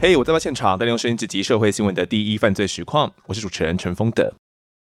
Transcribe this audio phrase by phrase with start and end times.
[0.00, 4.32] 嘿，我在报现场带您用声音直击社会新闻的第一犯罪实况，我是主持人陈峰德。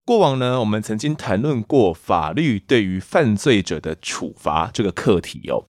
[0.04, 5.64] 过往呢，我们曾经谈论过法律对于犯罪者的处罚这个课题哦。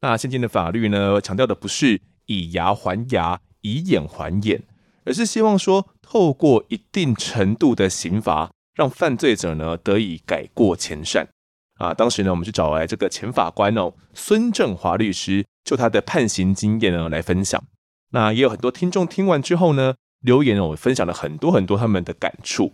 [0.00, 4.62] 那现今的法律呢，强调的不是以牙还牙、以眼还眼，
[5.04, 11.28] 而是希望说透过一定程度的刑罚，让犯罪者呢得以改过迁善。
[11.74, 17.62] 啊，当时呢，我们去找来这个前法官哦，孙正华律师，就他的判刑经验呢来分享。
[18.10, 22.72] 那也有很多听众听完之后呢，留言哦，分享了很多很多他们的感触。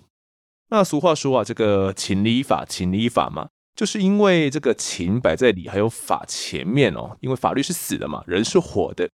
[0.71, 7.17] 那俗话说啊，这个情理法，情理法嘛，就是因为这个情摆在理，还有法前面哦。
[7.21, 9.11] 因为法律是死的嘛，人是活的，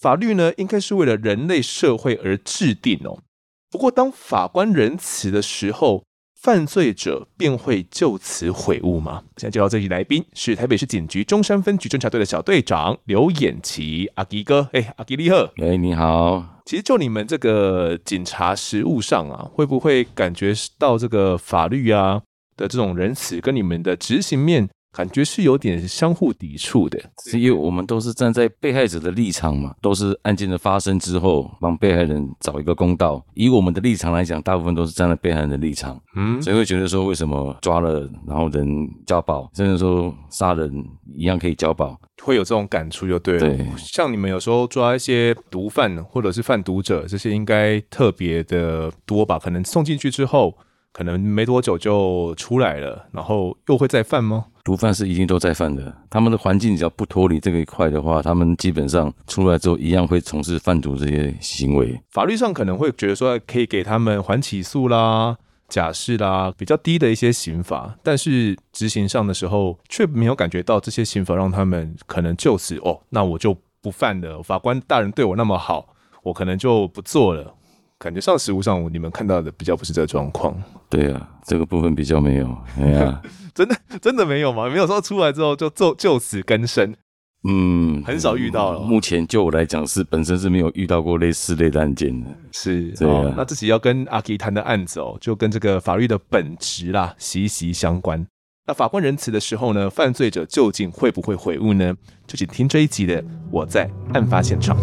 [0.00, 3.22] 法律呢应该是为了人类社会而制定哦。
[3.70, 6.05] 不过当法官仁慈的时候，
[6.46, 9.20] 犯罪者便会就此悔悟吗？
[9.36, 16.62] 现在介绍这期来宾是台北市警局中山分局侦查队的小队长刘衍琪，阿吉哥，哎，阿吉利赫，哎，你好。
[16.64, 22.22] 其实就你们这个警察实务上啊，会不会感觉到这个法律啊
[22.56, 24.68] 的这种仁慈跟你们的执行面？
[24.96, 33.22] 感觉是有点相互抵触的，是因为我们都是站在被害者的立场嘛，都是案件的发生之后帮被害人找一个公道。
[33.34, 38.66] 以我们的立场来讲，大部分都是站在被害人的立场，嗯，所以会觉得说，为什么抓了然后人
[39.04, 40.72] 交保，甚至说杀人
[41.14, 43.40] 一样可以交保，会有这种感触就对了。
[43.40, 49.38] 对，像你们有时候抓一些毒贩或者是贩毒者，这些应该特别的多吧？
[49.38, 50.56] 可能送进去之后，
[50.96, 54.46] 可能没多久就出来了，然后又会再犯吗？
[54.64, 62.00] 毒贩是一定都在犯的，他们的环境只要不脱离这个一块的话，他们基本上出来之后一样会从事贩毒这些行为。
[62.12, 65.36] 法律上可能会觉得说可以给他们缓起诉啦、
[65.68, 74.42] 假释啦，比较低的一些刑罚，但是执行上的时候却没有感觉到这些刑罚让他们可能就此哦，那我就不犯了。
[74.42, 77.54] 法官大人对我那么好，我可能就不做了。
[77.98, 80.56] 感觉上实务上你们看到的比较不是这个状况。
[80.88, 82.58] 对啊，这个部分比较没有。
[82.80, 83.22] 哎呀。
[83.56, 84.68] 真的真的没有吗？
[84.68, 86.94] 没有说出来之后就就就此更生，
[87.48, 88.80] 嗯，很少遇到了。
[88.80, 92.28] 目前就我来讲是本身是没有遇到过类似类的案件的。
[92.52, 93.32] 是，对啊。
[93.34, 98.26] 那自己要跟阿吉谈的案子哦，就跟这个法律的本质啦息息相关。
[98.66, 101.94] 那法官仁慈的时候呢，犯罪者究竟会不会悔悟呢？
[102.26, 104.76] 就请听这一集的我在案发现场。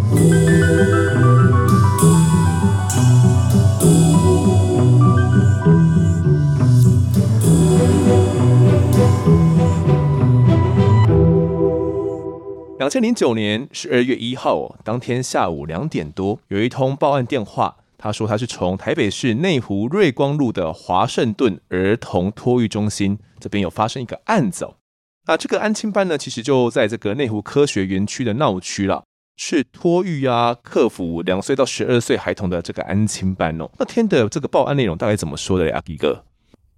[12.93, 17.77] 千零九年十二月一号，当天下午两点多，有一通报案电话。
[17.97, 24.75] 他说他是从台北市内湖瑞光路的华盛顿儿童托育中心这边有发生一个案子。
[25.25, 29.03] 那这个安亲班呢，其实就在这个内湖科学园区的闹区了，
[29.37, 33.67] 是托育啊，克服两岁到十二岁孩童的这个安亲班哦。
[33.79, 36.23] 那天的这个报案内容大概怎么说的呀，阿吉哥？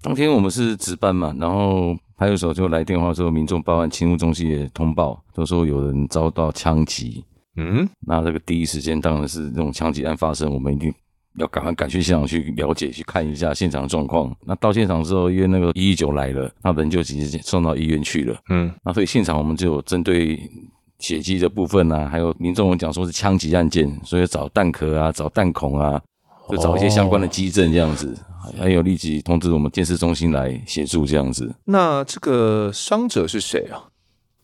[0.02, 1.98] 当天我们是值班嘛，然后。
[2.18, 7.24] 派出所就来电话说，民众报案，勤务中心也通报，都说有人遭到枪击。
[7.58, 10.94] 嗯，那这个第一时间当然是这种枪击案发生，我们一定
[11.38, 14.34] 要赶快赶去现场去了解，去看一下现场状况。
[14.46, 18.38] 那到现场之后，因为那个一一九来了，那人就直接送到医院去了。
[18.50, 20.40] 嗯，那所以现场我们就有针对
[21.00, 26.02] 血迹的部分啊，还有民众讲说是枪击案件，所以找弹壳啊，找弹孔啊。
[26.50, 28.16] 就找一些相关的基证这样子，
[28.58, 31.54] 还有立即通知我们电视中心来协助这样子。
[31.66, 33.84] 那这个伤者是谁啊？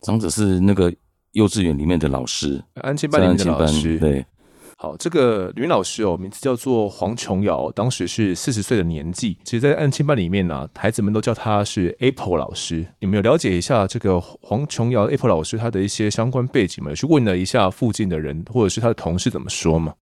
[0.02, 0.92] 伤者是那个
[1.32, 3.98] 幼稚园里面的老师，安亲班里面的老师。
[4.00, 4.26] 对，
[4.76, 9.38] 好，这个女老师哦，名字叫做黄琼瑶，当时是四十岁的年纪。
[9.44, 12.84] 其实，在安亲班里面呢、啊，孩子们都叫她是 Apple 老师。
[12.98, 16.90] 你们有了解一下这个黄琼瑶 Apple 老师她的一些相关背景吗？
[16.90, 19.94] 有去问了一下附近的人，或者是她的同事怎么说吗？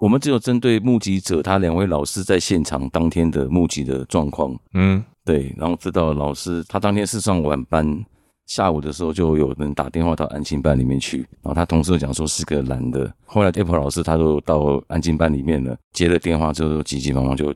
[0.00, 8.02] 我们只有针对目击者，他两位老师在现场当天的目击的状况，嗯，对，然后知道老师他当天是上晚班，
[8.46, 17.54] 下午的时候就有人打电话到安亲班里面去，然后他同事讲说是个男的，后来 Apple 老师他就到安亲班里面了，接了电话之后急急忙忙就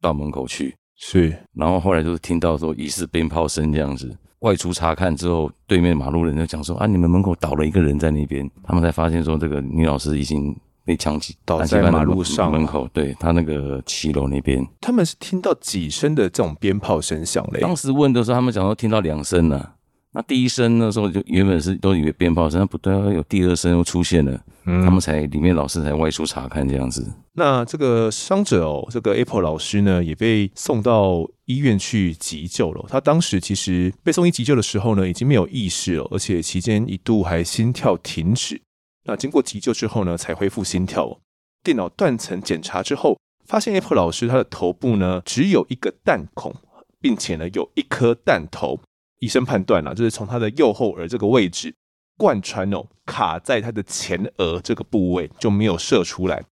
[0.00, 10.52] 到门口去，是，然后后来就是听到说疑似鞭炮声这样子，外出查看之后，对面马路人就讲说啊，你们门口倒了一个人在那边，他们才发现说这个女老师已经。
[10.84, 17.60] 被枪击倒在马路上门口，对他那个骑楼那边，他们是听到几声的这种鞭炮声响嘞？
[17.60, 19.70] 当时问的时候，他们讲说听到两声呢。
[20.16, 27.04] 那第一声那时候就原本是都以为鞭炮声，那不对，有第二声又出现了，嗯，他们才里面老师才外出查看这样子。
[27.32, 32.84] 那这个伤者哦，这个 Apple 老师呢，也被送到医院去急救了。
[32.88, 38.62] 他当时其实被送医急救的时候呢，已经没有意识了，而且期间一度还心跳停止。
[39.04, 41.20] 那经过急救之后呢，才恢复心跳。
[41.62, 46.54] 电脑断层检查之后，发现 Apple 老师他的头部呢只有一个弹孔，
[47.00, 48.80] 并且呢有一颗弹头。
[49.20, 51.74] 医生判断了，就是从他的右后耳这个位置
[52.18, 56.44] 贯穿哦，卡在他的前额这个部位就没有射出来。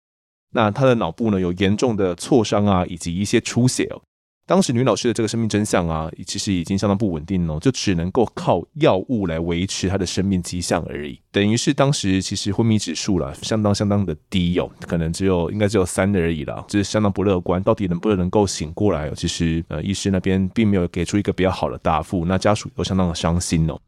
[0.54, 4.00] 那他的脑部呢有严重的挫伤啊，以及一些出血哦。
[4.44, 11.18] 当时女老师的这个生命真相啊，其实已经相当不稳定了，就只能够靠药物来维持她的生命迹象而已。
[11.30, 17.62] 等于是当时其实昏迷指数了，相当相当的低哦，可能只有应该只有三而已啦，就是相当不乐观。
[17.62, 19.08] 到底能不能够醒过来？
[19.12, 23.80] 其实呃，医师那边并没有给出一个比较好的答复，那家属都相当的伤心哦。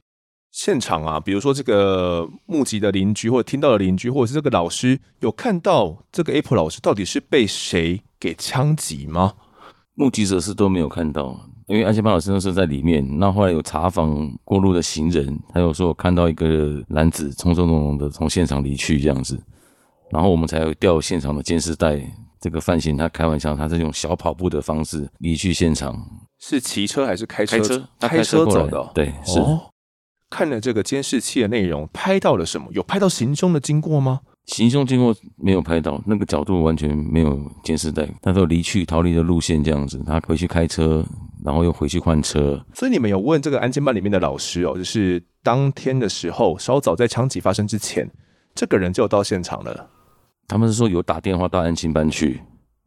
[0.53, 9.35] 现场啊，比如说这个目击的邻居，或者听到的邻居，或者是这个老师，有看到这个 Apple 老师到底是被谁给枪击吗？
[9.95, 13.07] 目击者是都没有看到，因为安亲班老师那时候在里面。
[13.19, 19.41] 那后来有查访过路的行人，他有说看到一个男子匆匆忙忙的从现场离去这样子，
[20.11, 22.01] 然后我们才有调现场的监视带。
[22.41, 25.99] 这个范闲他开玩笑，他是用小跑步的方式离去现场，
[26.39, 27.57] 是骑车还是开车？
[27.57, 28.91] 开车，他开车走的。
[28.95, 29.39] 对，是。
[29.39, 29.71] 哦，
[30.29, 32.67] 看了这个监视器的内容，拍到了什么？
[32.73, 34.21] 有拍到行凶的经过吗？
[34.47, 38.07] 行凶经过没有拍到，那个角度完全没有监视带。
[38.21, 41.05] 他都离去逃离的路线这样子，他回去开车，
[41.43, 42.63] 然后又回去换车。
[42.75, 48.11] 所以你们有问这个安监班里面的老师哦，就是当天的时候，稍早在枪击发生之前，
[48.55, 49.89] 这个人就到现场了。
[50.47, 52.43] 他们是说有打电话到安亲班去，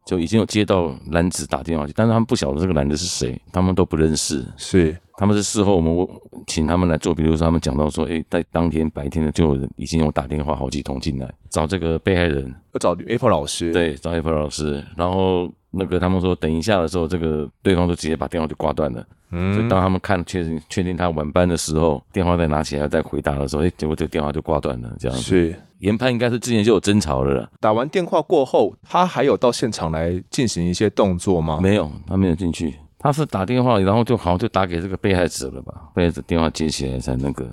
[0.08, 4.42] 就已经有接到男子打电话去，但是他们不晓得这个男的是谁，他们都不认识。
[4.56, 4.96] 是。
[5.18, 6.08] 他们是事后我们
[6.46, 14.82] 请他们来做，比如说他们讲到说，诶，在当天白天的就有人已经有打电话好几通进来找这个被害人，要找 Apple 老师，对，找 Apple 老师。
[14.96, 19.04] 然后那个他们说等一下的时候，这个对方就直接把电话就挂断了。
[19.30, 25.22] 嗯，所以当他们看确认确定他晚班的时候，电话再拿起来再回答的时候，诶，结果这个电话就挂断了，这样子。
[25.22, 27.48] 是研判应该是之前就有争吵了啦。
[27.60, 31.58] 打完电话过后，他还有到现场来进行一些动作吗？
[31.62, 32.74] 没有，他没有进去。
[32.98, 35.72] 他是打电话，然后就好像就打给这个被害者了吧？
[35.94, 37.48] 被害者电话接起来才那个，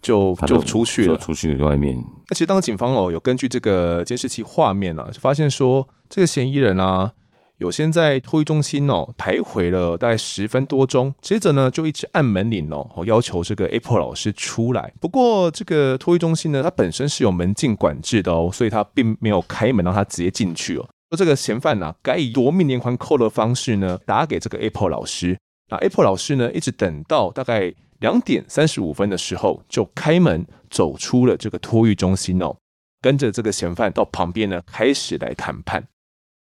[0.00, 1.96] 就就出去了，出去外面。
[2.28, 7.12] 那其实当警方哦有根据这个监视器画面啊，就发现说这个嫌疑人啊
[7.58, 14.92] 有先在托育中心哦徘徊了大概十分多钟，接着呢就一直按门铃哦，要求这个 Apple 老师出来。
[15.00, 20.86] 不过这个托育中心呢，它本身是有门禁管制的哦，所以他并没有开门让他直接进去哦。
[21.10, 25.38] 说这个嫌犯呢、啊，该以夺命连环扣的方式呢，打给这个 Apple 老师。
[25.70, 32.54] 那 Apple 老师呢，一直等到大概两点三十五分的时候，就开门走出了这个托育中心哦，
[33.00, 35.82] 跟着这个嫌犯到旁边呢，开始来谈判。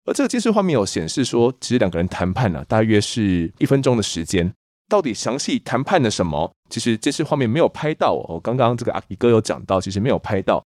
[0.04, 4.52] 而这个监视画面有显示说，其实两个人谈判呢、啊，大约是一分钟的时间。
[4.88, 6.52] 到底详细谈判了什么？
[6.68, 8.38] 其实监视画面没有拍到哦。
[8.42, 10.62] 刚刚这个阿迪哥有讲到，其实没有拍到。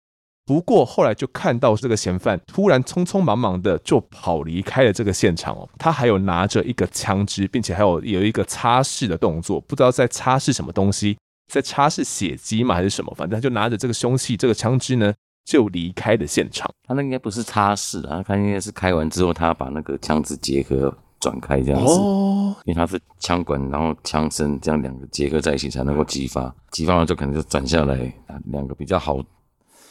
[0.46, 11.18] 不过后来就看到这个嫌犯突然匆匆忙忙的就跑离开了这个现场哦，他还有拿着一个枪支，并且还有有一个擦拭的动作，不知道在擦拭什么东西，
[11.52, 13.12] 在擦拭血迹嘛还是什么？
[13.16, 15.12] 反正他就拿着这个凶器，这个枪支呢
[15.46, 16.70] 就离开了现场。
[16.86, 28.12] 他那应该不是擦拭啊，他应该是开完之后他把那个枪支结合转开这样子，哦，因为他是枪管然后枪身这样两个结合在一起才能够激发，激发完就可能就转下来，
[28.46, 29.22] 两个比较好。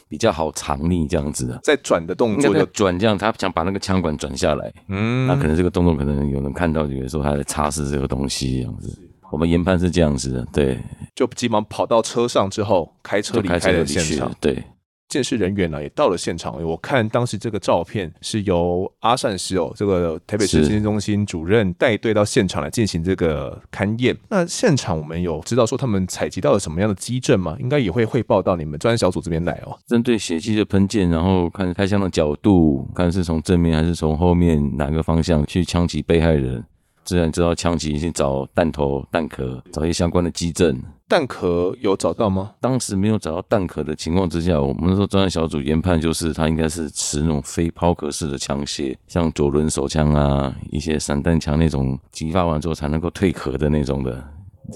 [0.08, 8.96] 比较好藏匿这样子的，在转的动作就转这样，他想把那个枪管转下来，嗯，那可能这个动作可能有人看到，觉得说他在擦拭这个东西这样子。
[9.32, 10.80] 我们研判是这样子的，对，
[11.16, 14.64] 就急忙跑到车上之后，开车离开了现场，对。
[15.08, 24.16] 鉴识人员呢也到了现场，我看当时这个照片是由阿善师哦，这个台北市健中心主任带队到现场来进行这个勘验。
[24.30, 27.56] 那现场我们有知道说他们采集到了什么样的迹证吗？
[27.60, 29.78] 应该也会汇报到你们专案小组这边来哦。
[29.86, 36.64] 针对血迹的喷溅，然后看开枪的角度，看是从正面还是从后面哪个方向去枪击被害人。
[37.06, 40.82] 自然知道枪击，先找弹头、弹壳，找一些相关的迹证。
[41.08, 42.54] 弹壳有找到吗？
[42.60, 54.28] 当时没有找到弹壳的情况之下，我们说专案小组研判就是他应该是持那种非抛壳式的枪械，像左轮手枪啊，一些散弹枪那种击发完之后才能够退壳的那种的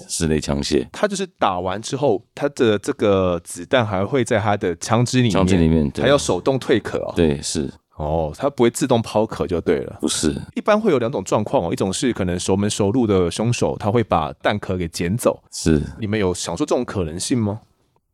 [0.06, 0.86] 室内枪械。
[0.92, 7.12] 他就是打完之后，他的这个子弹还会在他的枪支里面，枪支里面，还要手动退壳哦。
[7.16, 7.68] 对，是。
[8.00, 9.98] 哦，它不会自动抛壳就对了。
[10.00, 15.42] 不是，一般会有两种状况哦，一种是可能熟门熟路的凶手，他会把弹壳给捡走。
[15.52, 17.60] 是，你们有想说这种可能性吗？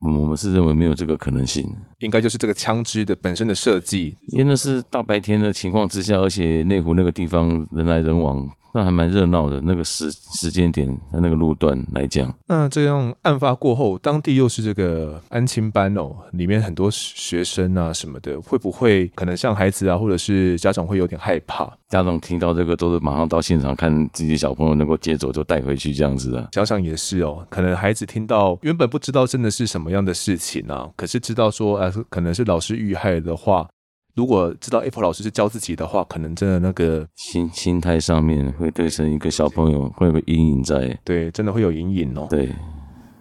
[0.01, 1.67] 我们是认为没有这个可能性。
[2.01, 8.49] 应该就是这个枪支的本身的设计，因为那是大白天的情况之下，而且内湖那个地方人来人往。
[8.75, 12.31] 那还蛮热闹的，那个时时间点在那个路段来讲。
[12.47, 21.65] 那这样案发过后，当地又是这个安亲班哦，里面很多学生啊什么的，会不会可能像孩子啊，或者是家长会有点害怕？
[21.89, 26.47] 家长听到这个都是马上到现场看自己小朋友能够接走就带回去这样子的。
[26.53, 33.69] 想想也是哦，可能孩子听到原本不知道真的是什么样的事情啊，可是知道说啊，可能是老师遇害的话。
[34.15, 42.27] 如果知道 Apple 老师是教自己的话，可能真的那个心心态上面会对成一个小朋友会有个阴影在，对，真的会有阴影哦。
[42.31, 42.49] 对，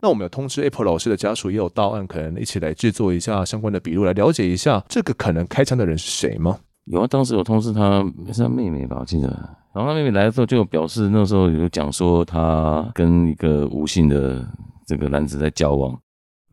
[0.02, 6.58] 那我们有通知 Apple 老师的家属也有到案，可能一起来制作一下相关的笔录，来了解一下这个可能开枪的人是谁吗？
[6.86, 9.28] 有啊，当时有通知他是他妹妹吧，我记得。
[9.74, 14.48] 然后他妹妹来的时候就表示，那时候有讲说他跟一个无姓的
[14.88, 16.00] 这个男子在交往，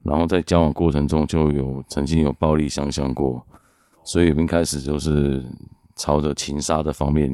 [0.05, 3.45] 然后在交往过程中就有曾经有暴力相向过。
[4.05, 5.45] 所以我们一开始就是
[5.95, 7.31] 朝着情杀的方面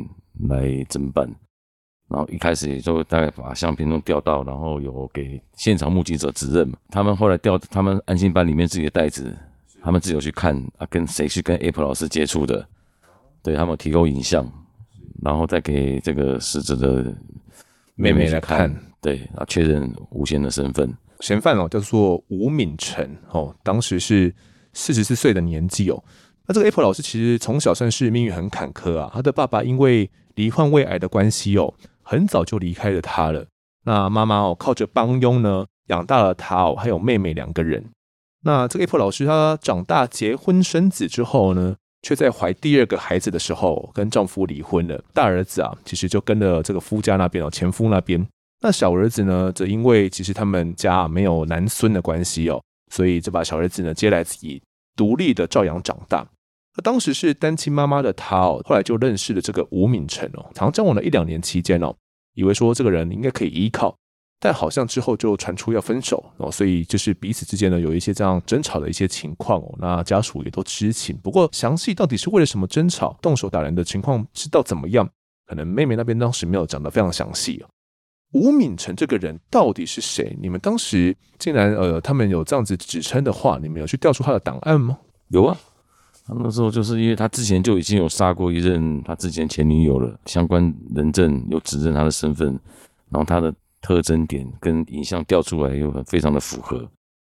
[0.48, 1.26] 来侦办，
[2.08, 6.76] 然后一开始也就大概把相片都调到，然后有给现场目击者指认嘛。
[6.90, 9.34] 他们后来调他们安心班里面自己的袋子，
[9.82, 12.68] 他们自己有去看啊，跟谁去跟 Apple 老师接触的，
[13.42, 14.46] 对他们提供影像，
[15.22, 17.16] 然后再给这个死者的
[17.94, 20.94] 妹妹来看，对啊，确认吴先的身份。
[21.20, 24.34] 嫌犯哦，叫做吴敏成哦，当时是
[24.72, 26.02] 四十四岁的年纪哦。
[26.46, 33.46] 那这个 Apple 老师其实从小算是命运很坎坷啊，他的爸爸因为罹患胃癌的关系哦，很早就离开了他了。
[33.84, 37.84] 那妈妈哦，靠着帮佣呢养大了他哦，还有妹妹两个人。
[38.44, 45.02] 那这个 Apple 老师他长大结婚生子之后呢，却在怀第二个孩子的时候跟丈夫离婚了。
[45.12, 48.24] 大儿子啊，其实就跟了这个夫家那边哦，前夫那边。
[48.60, 52.60] 那小儿子呢，则因为其实他们家没有男孙的关系哦，
[52.92, 54.60] 所以就把小儿子呢接来自己
[54.96, 56.28] 独立的照养长大。
[56.76, 61.94] 那当时是单亲妈妈的她哦，后来就认识了这个吴敏成哦，常交往了一两年期间哦，
[62.34, 63.96] 以为说这个人应该可以依靠，
[64.40, 75.08] 但好像之后就传出要分手哦，所以就是彼此之间呢有一些这样争吵的一些情况哦，那家属也都知情，不过详细到底是为了什么争吵、动手打人的情况知道怎么样，
[75.46, 77.68] 可能妹妹那边当时没有讲得非常详细哦。
[78.32, 80.36] 吴敏成这个人到底是谁？
[80.40, 84.98] 你们当时竟然呃，他们有这样子指称的话，你们有去调出他的档案吗？
[85.28, 85.56] 有啊。
[86.26, 92.48] 他那时候就是因为他之前就已经有杀过一任他之前前女友了，相关人证有指认他的身份，
[93.08, 96.86] 然后他的特征点跟影像调出来又很非常的符合，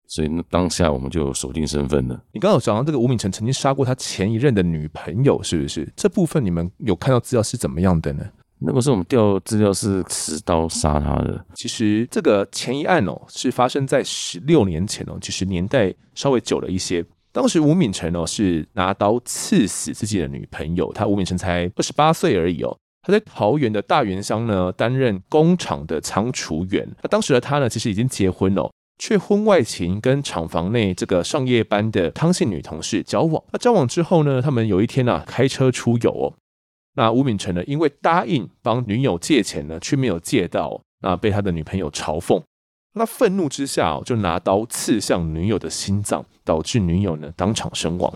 [0.06, 2.14] 所以那当下我们就锁定身份了。
[2.30, 5.92] 你刚刚有讲到这个吴敏成曾经杀过他前一任的女朋友，是不是？
[5.96, 8.24] 这部分你们有看到资料是怎么样的呢？
[8.60, 11.44] 那个时候我们调资料是持刀杀他的。
[11.54, 17.04] 其实这个前一案哦，是发生在十六年前哦，其实年代稍微久了一些。
[17.32, 22.76] 当时吴敏成哦是拿刀刺死自己的女朋友，他吴敏成才二十八岁而已哦。
[23.02, 26.88] 他在桃园的大园乡呢担任工厂的仓储员。
[27.02, 33.42] 那当时的他呢其实已经结婚了，却婚外情跟厂房内这个上夜班的汤姓女同事交往。
[33.52, 36.32] 那交往之后呢，他们有一天啊开车出游哦。
[36.94, 42.42] 那吴敏成呢因为答应帮女友借钱呢，却没有借到，那被他的女朋友嘲讽。
[42.94, 48.12] 那愤怒之下，就拿刀刺向女友的心脏，导致女友呢当场身亡。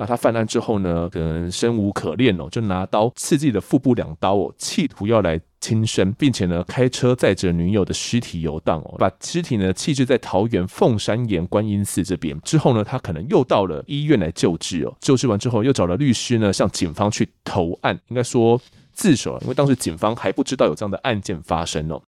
[0.00, 12.40] 那他犯案之后呢，可能生无可恋哦，就拿刀刺自己的腹部两刀哦，企图要来轻生，并且呢开车载着女友的尸体游荡哦，把尸体呢弃置在桃园凤山岩观音寺这边。
[12.40, 18.58] 之后呢，他可能又到了医院来救治哦，救治完之后又找了律师呢向警方去投案，应该说
[18.94, 22.00] 自首了，因为当时警方还不知道有这样的案件发生哦。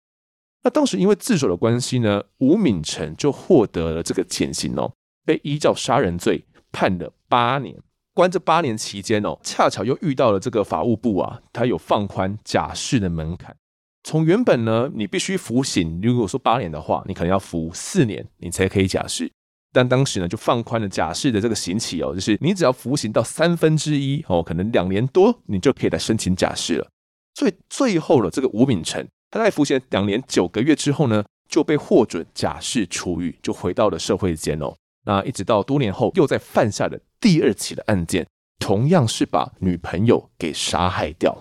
[0.64, 4.90] 那当时因为自首的关系呢，吴敏成就获得了这个减刑哦，
[5.26, 7.75] 被依照杀人罪判了八年。
[8.12, 13.57] 关这八年期间哦，恰巧又遇到了这个法务部啊，他有放宽假释的门槛。
[14.03, 19.33] 从原本呢，你必须服刑，如果说八年的话，你可能要服四年，你才可以假释。
[19.73, 26.87] 但当时呢，就放宽了假释的这个刑期哦，就是你只要服刑到三分之一哦，可能两年多，你就可以来申请假释了。
[27.35, 29.09] 所以最后的这个吴敏成。
[29.31, 34.75] 他在服刑两年九个月之后呢，就被获准假释出狱，就回到了社会间哦。
[35.04, 38.26] 那一直到多年后，又在犯下了第二起的案件，
[38.59, 41.37] 同样是把女朋友给杀害掉。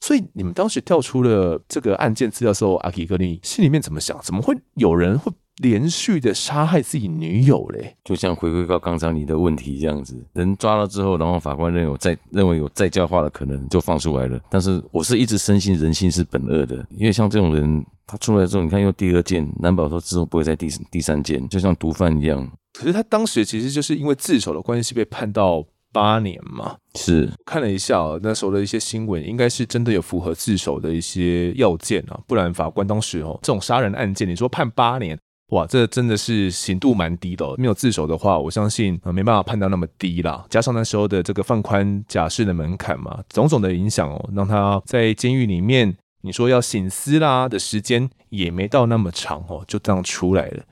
[0.00, 4.20] 所以你们当时调出了这个案件资料的时候，阿基哥，你心里面怎么想？
[4.22, 7.96] 怎么会有人会连续的杀害自己女友嘞？
[8.04, 14.40] 就像回归到刚才你的问题这样子，人抓了之后，然后法官认为有再认为有再教化的可能，就放出来了。
[14.50, 22.50] 但是我是一直深信人性是本恶的，因为像这种人，他出来之后，你看又第二件，难保说之后不会再第第三件，就像毒贩一样。
[22.72, 26.76] 可是他当时其实就是因为自首的关系被判到八年嘛。
[26.96, 35.16] 是看了一下那时候的一些新闻，应该是真的有符合自首的一些要件啊，不然法官当时哦这种杀人案件，你说判八年，
[35.54, 37.54] 哇，这真的是刑度蛮低的。
[37.56, 40.44] 没有自首的话，我相信呃没办法判到那么低啦。
[40.50, 50.64] 加上那时候的这个放宽假释的门槛嘛，种种的影响哦，让他在监狱里面，你说要醒思啦的时间也没到那么长哦，就这样出来了。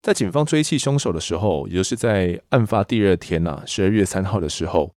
[0.00, 4.90] 在警方追缉凶手的时候，也就是在案发第二天呐、啊，十二月三号的时候，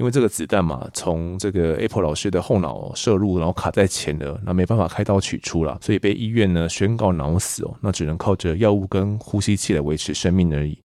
[0.00, 10.78] 因为这个子弹嘛，从这个 Apple 老师的后脑射入，然后卡在前额，那没办法开刀取出了，所以被医院呢宣告脑死哦，那只能靠着药物跟呼吸器来维持生命而已。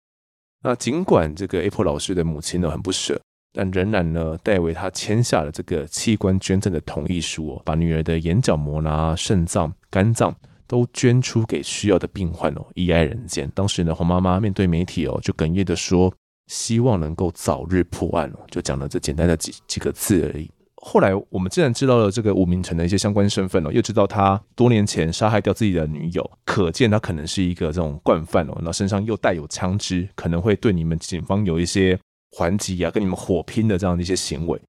[0.64, 3.22] 那尽管这个 Apple 老师的母亲呢很不舍，
[3.54, 10.36] 但仍然呢代为他签下了这个器官捐赠的同意书哦，把女儿的眼角膜啦、肾脏、肝脏。
[10.66, 13.48] 都捐出给需要的病患哦，遗爱人间。
[13.54, 16.12] 当时呢，黄妈妈面对媒体哦，就哽咽的说，
[16.54, 20.48] 希望能够早日破案哦，就讲了这简单的几几个字而已。
[20.76, 31.98] 后来我们既然知道了这个吴明成的一些相关身份哦，又知道他多年前杀害掉自己的女友，可见他可能是一个这种惯犯哦，那身上又带有枪支，可能会对你们警方有一些
[32.38, 34.62] 还击啊，跟你们火拼的这样的一些行为。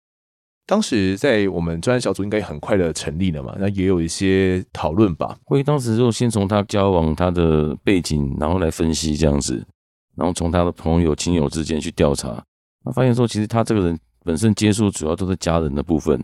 [0.67, 5.37] 当时在我们专案小组应该很快的成立了嘛，那也有一些讨论吧。
[5.49, 9.67] 所以当时就先从他交往他的背景，然后来分析这样子，
[10.17, 12.43] 然后从他的朋友亲友之间去调查，
[12.85, 16.23] 那发现说其实他这个人本身接触主要都是家人的部分。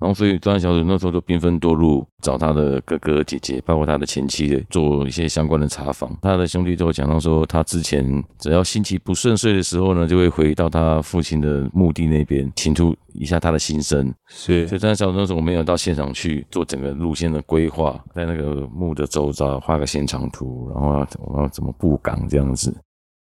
[0.00, 6.12] 然后，所以专案小组那时候就兵分多路，找他的哥哥姐姐，包括他的前妻，做一些相关的查访。
[6.20, 8.04] 他的兄弟都讲到说，他之前
[8.36, 14.12] 只要心情不顺遂的时候呢，就会回到他父亲的墓地那边，倾吐一下他的心声。
[14.26, 22.76] 是，所以专案小组那时候没有到现场去做整个路线的规划，在那个墓的周遭画个现场图，然后我要怎么布岗这样子，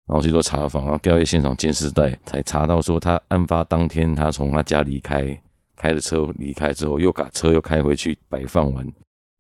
[0.09, 5.39] 然后去做查访，然后调阅现场监视带，才查到说他案发当天他从他家离开。
[5.81, 8.83] 开着车离开之后，又把车又开回去摆放完，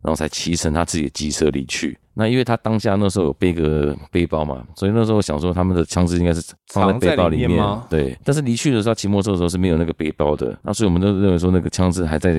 [0.01, 1.99] 然后才骑乘他自己的机车离去。
[2.19, 7.79] 那因为他当下那时候有背个背包嘛，所以那时候想说他们的枪支应该是放在背包里面？
[7.89, 8.17] 对。
[8.25, 10.59] 但是离去的时候，骑摩托车的时候是没有那个背包的。
[10.61, 12.33] 那所以我们都认为说那个枪支还在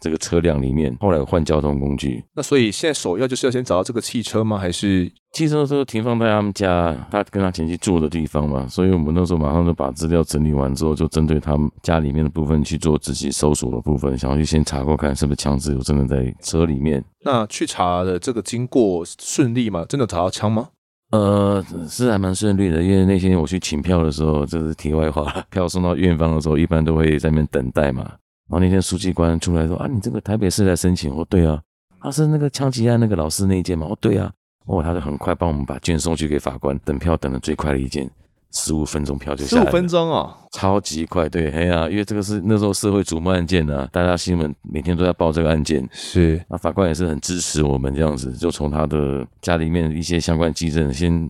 [0.00, 0.96] 这个车辆里面。
[0.98, 2.24] 后来换交通工具。
[2.34, 4.56] 那所以现在首要就是要先找到这个汽车吗？
[4.56, 5.12] 还是？
[5.32, 17.04] 汽车都停放在他们家，他跟他前妻住的地方嘛，所以我们那时候马上就把资料整理完之后，就针对他们家里面的部分去做仔细搜索的部分，想要去先查过看是不是枪支有真的在车里面。
[17.26, 19.84] 那去查的这个经过顺利吗？
[19.88, 20.68] 真的找到枪吗？
[21.10, 25.44] 呃，是还蛮顺利的，因为那天我去请票的时候，这是题外话了。
[25.50, 28.02] 票送到院方的时候，一般都会在那边等待嘛。
[28.48, 31.60] 然后那天书记官出来说：“啊，你这个台北市来申请？”我说：“对啊。”
[32.00, 33.86] 他是那个枪击案那个老师那一件吗？
[33.86, 34.32] 我说：“对啊。”
[34.66, 38.08] 哦，他就很快帮我们把卷送去给法官，等票等的最快的一件，
[38.56, 39.62] 十五分钟票就下来。
[39.62, 41.28] 十五分钟哦，超级快。
[41.28, 45.86] 对，嘿呀、啊，因为这个是那时候社会瞩目案件呢、啊，大家新闻每天都在报这个案件。
[45.92, 51.28] 是，那法官也是很支持我们这样子，就从他的家里面一些相关迹证先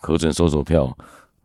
[0.00, 0.90] 核准搜索票。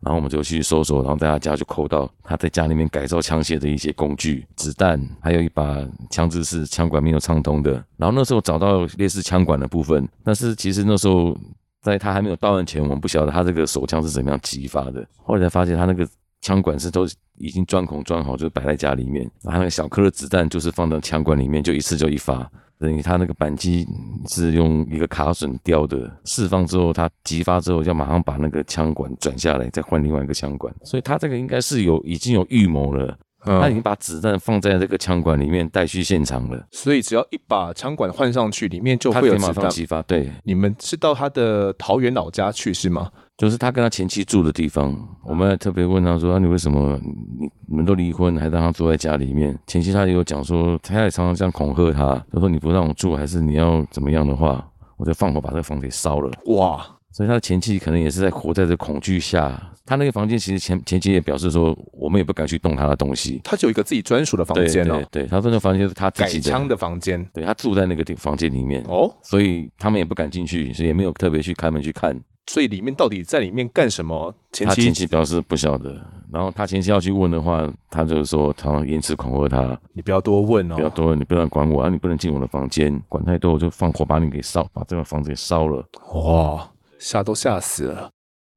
[0.00, 5.76] 然后我们就去搜索，然后在他家就扣到他在家里面改造枪械的一些工具、子弹，还有一把
[6.08, 7.72] 枪支是枪管没有畅通的。
[7.96, 11.36] 然后那时候找到类似枪管的部分，但是其实那时候
[11.82, 15.06] 在他还没有到案前，我们不晓得他这个手枪是怎么样激发的。
[15.16, 16.06] 后来才发现他那个
[16.40, 19.22] 枪管是都已经钻孔钻好，就摆在家里面。
[19.42, 22.50] 然后那个小颗的子弹就是放到枪管里面，就一次就一发。
[22.80, 23.84] 等于他那个扳机
[24.28, 30.72] 是用一个卡榫吊的，释放之后，他击发之后，要马上把那个枪管转下来，再换另外一个枪管。
[30.84, 36.66] 所以他这个应该是有已经有预谋了，嗯、他已经把子弹放在这个枪管里面带去现场了。
[36.70, 40.02] 所以只要一把枪管换上去，里面就会马上击发。
[40.02, 43.10] 对，你们是到他的桃园老家去是吗？
[43.36, 44.92] 就是他跟他前妻住的地方，
[45.24, 46.98] 我们还特别问他说：“啊，你为什么
[47.38, 56.84] 你你们都离婚，还让他住在家里面？”前妻他也有讲说，他也常常这样恐吓他，他说：“你不让我住，还是你要怎么样的话，我就放火把这个房子给烧了。”哇！
[57.18, 59.60] 所以他的前妻可能也是在活在这恐惧下。
[59.84, 63.40] 他那个房间其实前前妻也表示说，我们也不敢去动他的东西。
[63.42, 65.02] 他就有一个自己专属的房间哦。
[65.10, 66.44] 对，他说那房间是他自己的。
[66.44, 67.28] 改枪的房间。
[67.34, 72.16] 对，他住在那个地房间里面哦，所以他们也不敢进去，所以也没有特别去开门去看。
[72.46, 74.32] 所以里面到底在里面干什么？
[74.52, 76.00] 前妻他前妻表示不晓得，
[76.32, 85.84] 然后他前妻要去问的话，他就是说他言辞恐吓他，你不要多问哦，不要多问，你不要管我啊，你不能进我的房间，管太多我就放火把你给烧，把这个房子给烧了。
[86.14, 86.70] 哇！
[86.98, 88.10] 吓都吓死了。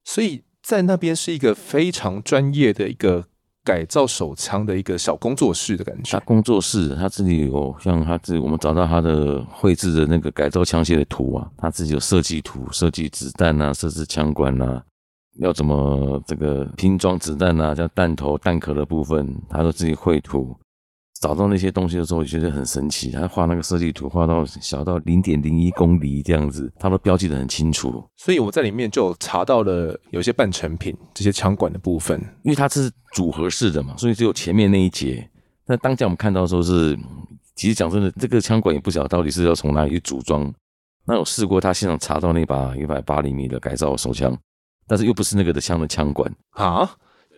[0.04, 3.26] 所以在那边是一个非常专业的一个
[3.64, 6.18] 改造手枪的一个小工作室的感觉。
[6.18, 14.84] 他工作室，他自己有像他自己，我们找到他的绘制的那个改造枪械的图啊，他自己有设计图，设计子弹啊，设置枪管啊，
[15.40, 20.58] 要怎么这个拼装子弹啊，像弹头、弹壳的部分，他都自己绘图。
[21.22, 23.12] 找到那些东西的时候，我觉得很神奇。
[23.12, 28.04] 他画那个设计图，画到小到零点零一公里这样子，他都标记得很清楚。
[28.18, 35.30] 所以我在里面就查到了有些半成品，这些枪管的部分，因为它是组合式的嘛，所以只有前面那一节。
[35.68, 36.98] 那当下我们看到的时候是，
[37.56, 40.52] 其实讲真的，这个枪管也不晓得到底是要从哪里去组装。
[41.06, 44.36] 那我试过，他现场查到那把一百八厘米的改造手枪，
[44.88, 46.90] 但是又不是那个的枪的枪管啊。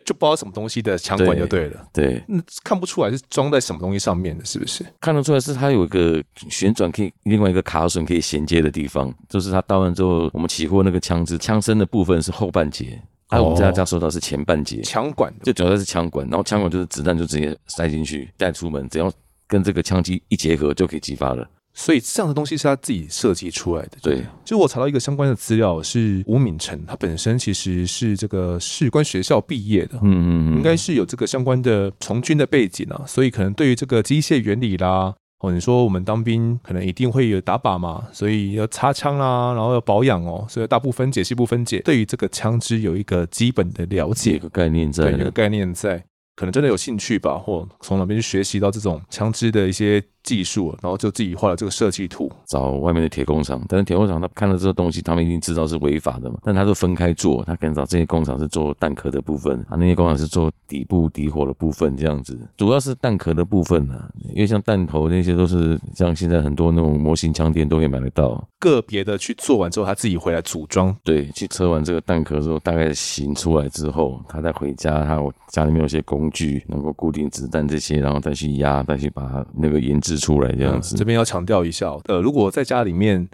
[0.05, 4.85] 就不知道什么东西的枪管就对了，对，那看不出来是装在什么东西上面的，是不是？
[4.99, 19.11] 看得出来是它有一个旋转可以，另外一个卡榫可以衔接的地方，就是它到完之后，我们起货那个枪支枪身的部分是后半截，还有我们在家收到是前半截，枪管就主要是枪管，然后枪管就是子弹就直接塞进去带出门，只要
[19.47, 21.47] 跟这个枪机一结合就可以激发了。
[21.73, 23.97] 所以这样的东西是他自己设计出来的。
[24.01, 45.97] 对，就我查到一个相关的资料，是吴敏成，他本身其实是这个士官学校毕业的，嗯嗯嗯，应该是有这个相关的从军的背景啊，所以可能对于这个机械原理啦，哦，你说我们当兵可能一定会有打靶嘛，所以要擦枪啦，然后要保养哦，所以大部分解细部分解，对于这个枪支有一个基本的了解，一个概念在，对，一个概念在，
[46.35, 50.03] 可能真的有兴趣吧，或从哪边去学习到这种枪支的一些。
[50.23, 53.61] 技术，然后就自己画了这个设计图，找外面的铁工厂。
[53.67, 56.37] 但是铁工厂他看到这个东西，他们一定知道是违法的嘛。
[56.43, 62.39] 但他都分开做，他可能找这些工厂是做弹壳的部分，啊，那些工厂是做底部底火的部分，这样子。
[62.55, 68.41] 主要是弹壳的部分啊，因为像弹头那些都是像现在很多那种模型枪店都可以买得到。
[68.59, 70.95] 个别的去做完之后，他自己回来组装。
[71.03, 80.12] 对，去车完这个弹壳之后，大概型出来之后，他再回家，他家里面有些工具能够固定子弹这些，然后再去压，再去把那个研制。
[80.17, 83.27] 出来这样子，这边要强调一下，呃，如果在家里面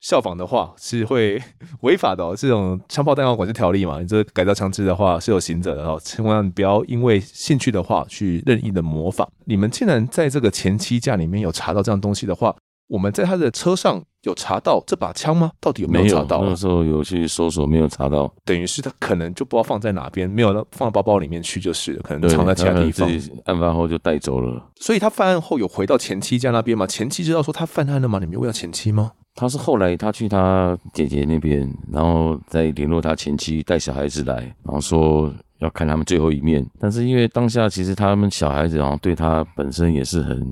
[0.00, 1.42] 效仿的话，是会
[1.82, 2.34] 违法的哦。
[2.36, 6.00] 这种枪炮弹药管制条例嘛，你这改造枪支的话是有刑责的哦。
[6.04, 9.28] 千万不要因为兴趣的话去任意的模仿。
[9.44, 12.54] 你们竟然在这个前期架里面有查到这样东西的话，
[12.88, 15.52] 我们在他的车上有查到这把枪吗？
[15.60, 16.42] 到底有没有查到？
[16.42, 18.32] 那个时候有去搜索，没有查到。
[18.44, 23.08] 等于是他可能就不知道放在哪边，没有放到包包里面去就是，可能藏在其他地方。
[23.44, 24.70] 案发后就带走了。
[24.76, 26.86] 所以他犯案后有回到前妻家那边吗？
[26.86, 28.18] 前妻知道说他犯案了吗？
[28.18, 29.12] 你没有问到前妻吗？
[29.34, 35.30] 他是后来他去他姐姐那边，然后再联络他前妻带小孩子来，然后说。
[35.60, 40.46] 要看他们最后一面，但是因为当下其实他们小孩子好像对他本身也是很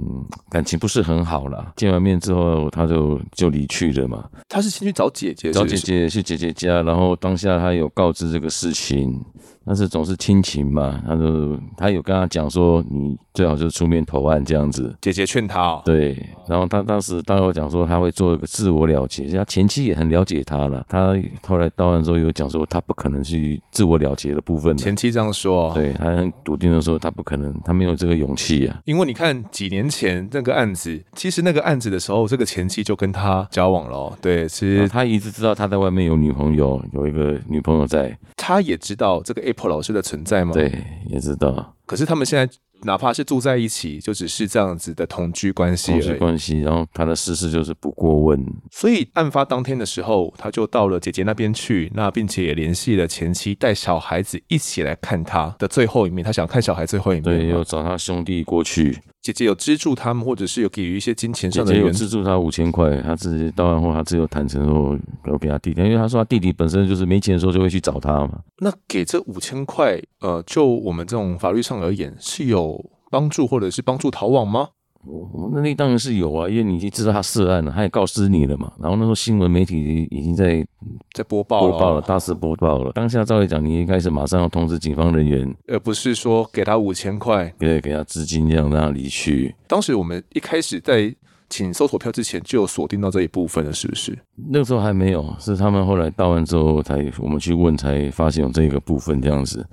[0.51, 1.73] 感情不是很好啦。
[1.77, 4.29] 见完面之后，他就就离去了嘛。
[4.49, 9.21] 他是先去找姐姐，找姐姐去姐姐家，然后当下他有告知这个事情。
[9.69, 14.97] 但是总是亲情嘛，他就他有跟他讲说，你最好就出面投案这样子。
[15.01, 16.17] 姐姐劝他哦，对，
[16.47, 20.87] 然后他当时当我讲说他会做一个自我了结，他前妻也很了解他了。
[20.89, 24.77] 他后来到案之后有讲说他不可能去自我了结的部分。
[24.77, 28.81] 前妻这样说，对，他很笃定的说他不可能，他没有这个勇气啊。
[28.87, 34.17] 因为你看几年前那个案子，其实那个案子的时候，这个前妻就跟他交往了。
[34.23, 38.17] 对，其实他一直知道他在外面有女朋友，有一个女朋友在。
[38.37, 40.53] 他也知道这个 Apple 老师的存在吗？
[40.53, 40.73] 对，
[41.09, 41.75] 也知道。
[41.85, 45.93] 可是他们现在哪怕是住在一起，就只是这样子的同居关系。
[45.93, 48.39] 同居关系，然后他的事事就是不过问。
[48.71, 56.25] 所以案发当天的时候，他就到了姐姐那边去，那并且也联系了前妻，带小孩子一起来看他的最后一面。
[56.25, 58.99] 他想看小孩最后一面，对，又找他兄弟过去。
[59.27, 61.73] 姐姐有资助他们，或者是有给予一些金钱上的。
[61.73, 68.39] 姐姐有资助他五千块，他自己到案后，他自有坦诚说要给他弟弟，因为他说他弟弟本身就是没钱的时候就会去找他嘛。
[68.59, 74.69] 那给这五千块，呃，就我们这种法律上而言，是有帮助或者是帮助逃亡吗？
[75.07, 78.73] 我那那当然是有啊，因为你已经知道他涉案了，他也告知你了嘛。
[78.81, 80.67] 然后那时候新闻媒体已经在
[81.13, 82.93] 在播报了，播报了，大肆播报了。
[82.93, 89.55] 当下照理讲，你应该是马上要通知警方人员，而不是说给他五千块，对，给他资金这样让他离去。
[89.69, 91.15] 当时我们一开始在
[91.49, 94.19] 请搜索票之前就有锁定到这一部分了，是不是？
[94.51, 99.65] 那个时候还没有，是他们后来到案之后才我们去问，才发现有这个部分这样子。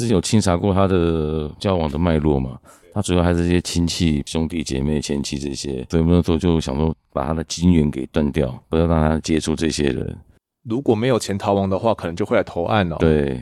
[0.00, 2.58] 之前有清查过他的交往的脉络嘛？
[2.94, 10.16] 他主要还是一些亲戚、兄弟姐妹、前妻这些，所以那时候就想说把他的金源给断掉，不要让他接触这些人。
[10.66, 12.96] 如果没有钱逃亡的话，可能就会来投案了。
[12.96, 13.38] 对，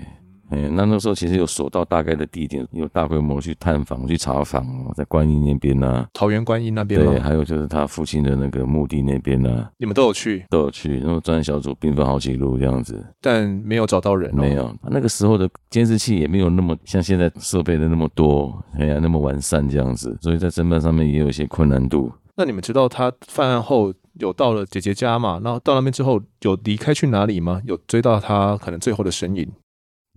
[0.51, 14.75] 哎，那那时候其实有锁到大概的地点，有大规模去探访、去查访，在观音那边呢、啊，桃园观音那边，对，还有就是他父亲的那个墓地那边呢、啊，你们都有去，都有去，然后专案小组兵分好几路这样子，但没有找到人、哦，没有。
[14.91, 22.11] 那个时候的监视器也没有那么像现在设备的那么多，哎呀，那么完善这样子，所以在侦办上面也有一些困难度。
[22.37, 25.41] 那你们知道他犯案后有到了姐姐家嘛？
[25.43, 27.61] 然后到那边之后有离开去哪里吗？
[27.65, 29.47] 有追到他可能最后的身影？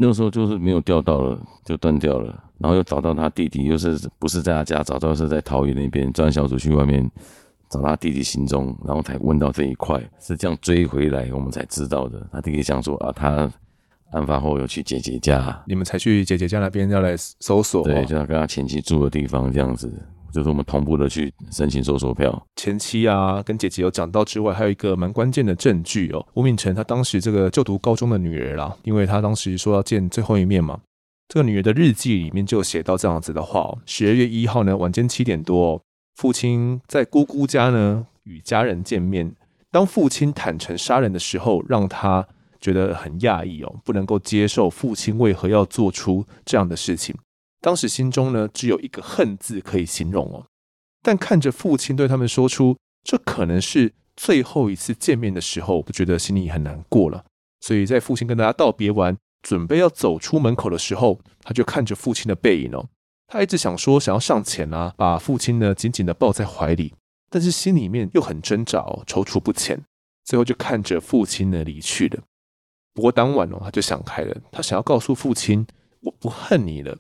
[0.04, 2.44] 那时候就是没有钓到了，就断掉了。
[2.58, 4.82] 然后又找到他弟弟，又是不是在他家？
[4.82, 7.08] 找到是在桃园那边，专案小组去外面
[7.70, 12.28] 找他弟弟行踪，然后才问到这一块，是这样追回来，我们才知道的。
[12.32, 13.52] 他弟弟想说啊，他
[14.12, 19.88] 案发后有去姐姐家，你们才去姐姐家那边要来搜索，对，就要跟他前妻住的地方这样子。
[20.34, 26.26] 就是我们同步的去申请搜索票，前妻啊跟姐姐有讲到之外，还有一个蛮关键的证据哦。
[26.34, 30.80] 吴敏成他当时这个就读高中的女儿啦，因为他当时说要见最后一面嘛。
[31.28, 35.82] 这个女儿的日记里面就写到这样子的话哦：十二月一号呢晚间七点多，
[36.16, 39.34] 父亲在姑姑家呢与家人见面。
[39.72, 42.28] 当父亲坦诚杀人的时候，让他
[42.60, 47.16] 觉得很讶异哦，不能够接受父亲为何要做出这样的事情。
[47.62, 50.46] 当时心中呢，只有一个恨字可以形容哦。
[51.02, 57.24] 但看着父亲对他们说出这可能是最后一次见面的时候，我觉得心里很难过了。
[57.62, 62.90] 所以在父亲跟大家道别完，准备要走出门口的时候，他就看着父亲的背影哦。
[63.28, 66.94] 他一直想说想要上前啊，把父亲呢紧紧的抱在怀里，
[67.30, 69.82] 但是心里面又很挣扎哦，踌躇不前。
[70.26, 72.22] 最后就看着父亲呢离去了。
[72.94, 75.66] 不过当晚哦，他就想开了，他想要告诉父亲，
[76.02, 76.98] 我不恨你了。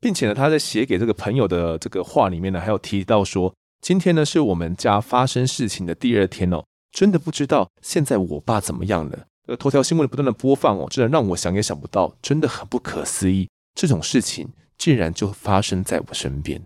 [0.00, 9.26] 并且呢，他在写给这个朋友的这个话里面呢，还有提到说，今天呢是我们家发生事情的第二天哦，真的不知道现在我爸怎么样了。
[9.46, 16.62] 这个头条新闻不断的播放哦，真的让我想也想不到，真的很不可思议，这种事情竟然就发生在我身边。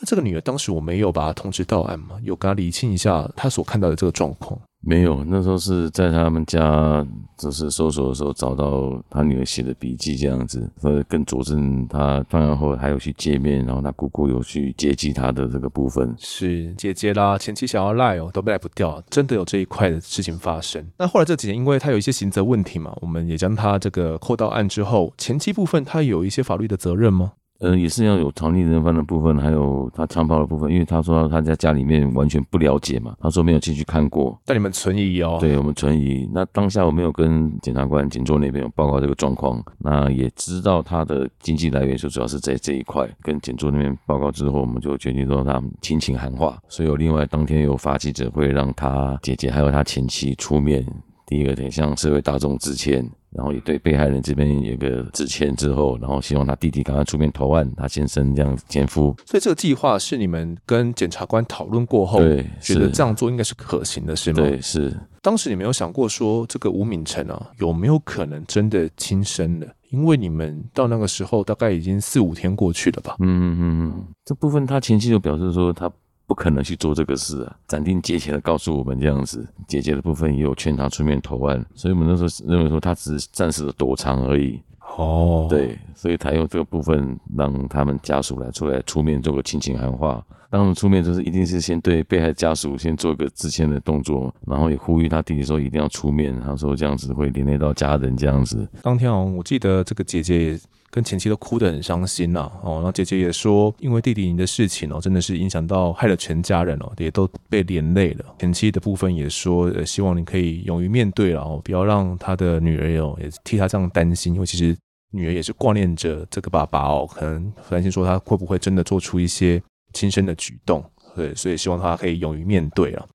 [0.00, 2.18] 那这个女儿当时我没有把她通知到案吗？
[2.22, 4.60] 有跟她理清一下她所看到的这个状况。
[4.84, 7.06] 没有，那时候是在他们家，
[7.38, 16.12] 就是搜索的时候找到他女儿写的笔记这样子，所以更佐证他犯案后还有去见面，然后他姑姑有去接济他的这个部分。
[16.18, 20.84] 是姐姐啦，前妻想要赖哦，都赖不掉，真的有这一块的事情发生。
[20.98, 27.34] 那后来这几年，因为他有一些刑责问题嘛，我们也将他这个扣到案之后，前妻部分他有一些法律的责任吗？
[27.62, 34.36] 嗯，也是要有藏匿人犯的部分，还有他枪炮的部分，因为他说他在家里面完全不了解嘛，他说没有进去看过。
[34.44, 35.38] 但你们存疑哦？
[35.40, 36.28] 对，我们存疑。
[36.34, 43.08] 那当下我没有跟检察官、检座那边有报告这个状况，那也知道他的经济来源就主要是在这一块。
[43.22, 50.84] 跟检座那边报告之后，我们就决定说他们亲情喊话，所以有另外当天有发记者会，让他姐姐还有他前妻出面，
[51.26, 53.08] 第一个得向社会大众致歉。
[53.34, 59.14] 然后也对被害人这边有个致歉之后，然后希望他弟弟赶快出面投案，他先生这样前夫。
[59.26, 64.36] 所以这个计划是你们跟检察官讨论过后，对，觉得这样做应该是可行的，是吗？
[64.36, 64.94] 对，是。
[65.20, 69.66] 当时你没有想过说这个吴敏成啊，有没有可能真的轻生了？
[69.90, 73.16] 因为你们到那个时候大概已经四五天过去了吧？
[73.20, 75.90] 嗯嗯嗯嗯，这部分他前妻就表示说他。
[76.26, 77.56] 不可能去做这个事啊！
[77.68, 84.60] 斩钉截铁的告诉我们这样子，姐姐的部分也有劝他出面投案，所以我们那时候认为说他只是暂时的躲藏而已。
[84.96, 90.22] 哦，对，所以他用这个部分让他们家属来出来出面做个亲情喊话。
[90.50, 98.68] 当时出面就是一定是先对被害家属先做一个致歉的动作，然后也呼吁他弟弟说一定要出面，他说这样子会连累到家人这样子。
[98.82, 100.60] 当天哦，我记得这个姐姐
[100.92, 108.24] 跟前妻都哭得很伤心呐，哦，然后姐姐也说，因为弟弟你的事情哦，真的是影响到害了全家人哦，也都被连累了。
[108.38, 114.76] 前妻的部分也说，呃，希望你可以勇于面对了哦，不要让他的女儿哦也替他这样担心，因为其实
[115.10, 119.60] 女儿也是挂念着这个爸爸哦，可能担心说他会不会真的做出一些。
[119.94, 120.82] 轻生的举动，
[121.14, 123.06] 对，所以希望他可以勇于面对啊。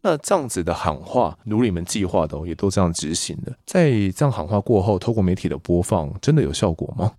[0.00, 3.52] 那这样子的喊话，如你们计划的，也都这样执行的。
[3.66, 7.12] 在这样喊话过后，透过媒体的播放，真的有效果吗？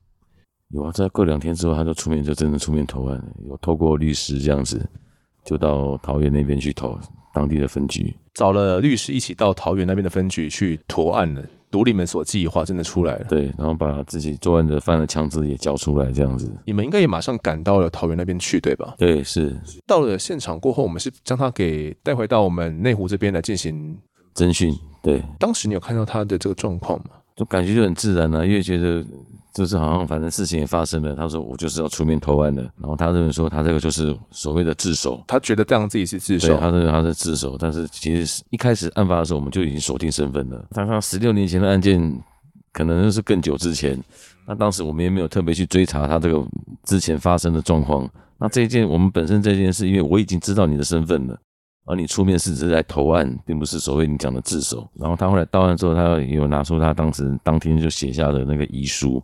[0.73, 4.87] 有啊，在过两天之后，他就出面，就真的出面投案，有透过律师这样子，
[5.43, 6.97] 就到桃园那边去投
[7.33, 11.43] 当地的分局，找了律师一起到桃园那边的分局去投案了。
[11.71, 13.25] 如你们所计划，真的出来了。
[13.29, 16.51] 对，然后把自己作案的犯的枪支也交出来，这样子。
[16.65, 18.93] 你们应该也马上赶到了桃园那边去，对吧？
[18.97, 19.57] 对，是。
[19.87, 23.97] 到了现场过后，我们是将他给带回到我们内湖这边来进行
[24.35, 24.77] 侦讯。
[25.01, 27.11] 对，当时你有看到他的这个状况吗？
[27.35, 29.03] 就感觉就很自然啊，因为觉得。
[29.53, 41.99] 就是好像反正事情也发生了，他说我就是要出面投案的，然后他认为说他这个就是所谓的自首，他觉得这样自己是自首，对，他认为他是自首，但是其实一开始案发的时候我们就已经锁定身份了，他说十六年前的案件
[42.71, 44.01] 可可能是更久之前。
[44.47, 46.43] 那当时我们也没有特别去追查他这个
[46.83, 48.09] 之前发生的状况。
[48.39, 51.37] 那这一件我们本身这件事，因为我已经知道你的身份了，
[51.85, 54.87] 而你出面是只是在投案，并不是所谓你讲的自首。
[54.95, 59.21] 然后他后来到案之后，他有拿出他当时当天就写下的那个遗书。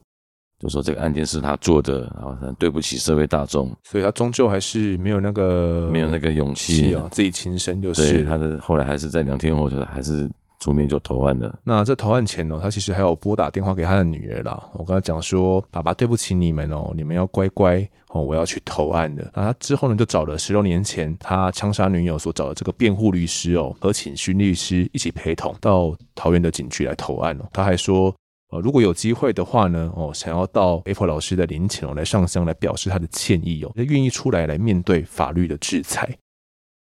[0.59, 8.11] 就说这个案件是他做的，然后很对不起社会大众，所以他终究还是没有那个没有那个勇气啊，自己亲身就是。
[8.11, 10.27] 对，他的后来还是在两天后就还是
[10.59, 11.59] 出面就投案了。
[11.63, 14.69] 那这投案前呢，他其实还有拨打电话给他的女儿啦。
[14.73, 19.31] 我跟他讲说，爸爸对不起你们哦，你们要乖乖哦，我要去投案的。
[19.35, 27.45] 那他之后呢，就找了十六年前他枪杀女友所找的这个辩护律师哦，和请勋律师一起陪同到桃园的警局来投案哦。
[27.53, 28.13] 他还说。
[28.49, 36.17] 呃，如果有机会的话呢，哦，想要到 Apple 老师的灵前哦来上香来表示他的歉意哦，他愿意出来来面对法律的制裁。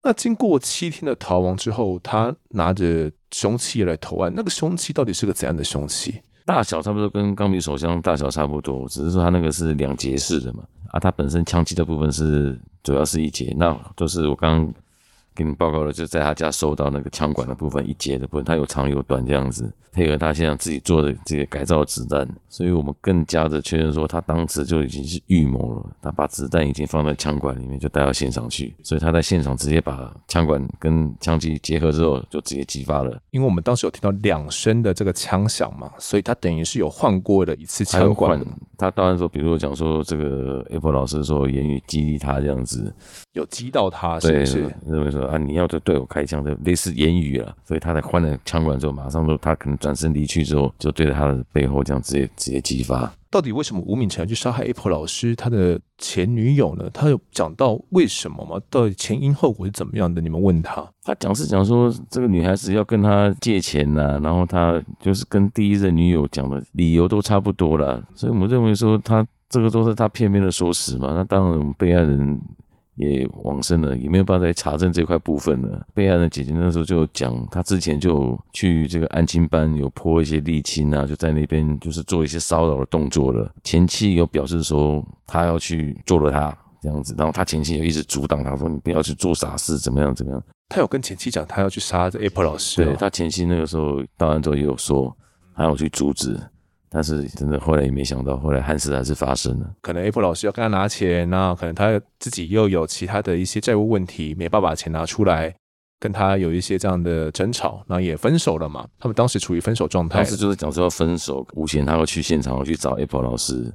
[0.02, 6.20] 那经过七天的逃亡之后，他拿着凶器来投案，那个凶器到底是个怎样的凶器？
[6.44, 14.74] 大小差不多跟钢笔手枪大小差不多，只是说它那个是两节式的嘛，啊，它本身枪击的部分是主要是一节，那就是我刚刚。
[15.40, 33.18] 给你报告了，就在他家收到那个枪管的部分，一节的部分，它有长有短这样子，配合他现在自己做的这个改造的子弹，所以我们更加的确认说，他当时就已经是预谋了，他把子弹已经放在枪管里面，就带到现场去，所以他在现场直接把枪管跟枪击结合之后，就直接激发了。
[33.31, 38.38] 因为我们当时有听到两声的这个枪响嘛，所以他等于是有换过的一次枪管。
[38.76, 42.94] 他当然说，比如说讲说这个 Apple 老师说言语激励他这样子，
[43.33, 45.29] 有激到他是不是，是认为说。
[45.30, 45.38] 啊！
[45.38, 53.10] 你要对对我开枪的类似言语啊，所以他在换了枪管之后，马上就他可能转身离去之后，就对着他的背后这样直接直接击发。
[53.30, 56.90] 到底为什么吴敏成要去杀害 Apple 老师他的前女友呢？
[56.92, 58.60] 他有讲到为什么吗？
[58.68, 60.20] 到底前因后果是怎么样的？
[60.20, 71.12] 你们问他，他讲是讲说这个女孩子要跟他借钱呐、啊，然后他就是跟第一任女友讲的理由都差不多了，所以我们认为说他这个都是他片面的说辞嘛。
[71.14, 72.40] 那当然，我们被害人。
[73.00, 75.86] 也往生了，也没有办法再查证这块部分了。
[75.94, 83.50] 被害人姐姐那时候就讲，她之前就去这个安亲班有泼一些沥青啊，就在那边就是做一些骚扰的动作了。
[83.64, 90.42] 前妻有表示说，她要去做了他这样子，然后他前妻也一直阻挡他说，你不要去做傻事，怎么样怎么样。
[90.68, 92.84] 他有跟前妻讲，他要去杀这 Apple 老师。
[92.84, 95.16] 对，他前妻那个时候到案之后也有说，
[95.56, 96.38] 他要去阻止。
[96.92, 99.70] 但是真的后来也没想到，后来憾事还是发生了。
[99.81, 105.55] 可能 Apple 老师要跟他拿钱，那可能他自己又有其他的一些债务问题，没办法把钱拿出来，
[106.00, 108.85] 跟他有一些这样的争吵，然后也分手了嘛。
[108.98, 110.16] 他们当时处于分手状态。
[110.16, 113.72] 当时就是讲说要分手，吴贤他会去现场去找 Apple 老师。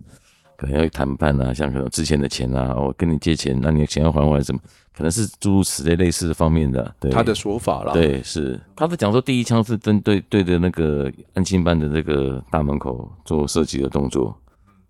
[0.58, 4.60] 可能要谈判啊，像可能之前的钱啊，我跟你借钱，那你的钱要还我，什么？
[4.96, 6.96] 可能是诸如此类类似的方面的。
[7.00, 7.92] 对，他的说法啦。
[7.94, 14.36] 对，是他是讲说，第一枪是针对对着那个安亲班的这个大门口做射击的动作，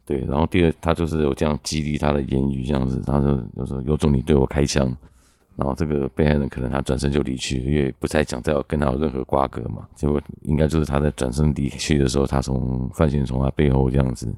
[0.05, 0.19] 对。
[0.25, 4.85] 然后第二，他就是有这样激励他的言语，这样子，他说就说有种你对我开枪，
[5.55, 9.87] 然后这个被害人可能他转身就离去，因为不再讲再要跟他有任何瓜葛嘛。
[9.95, 14.31] 结果应该就是他在转身离去的时候，他从范闲从他背后这样子。